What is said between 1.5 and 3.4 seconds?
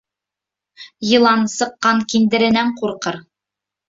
саҡҡан киндерәнән ҡурҡыр.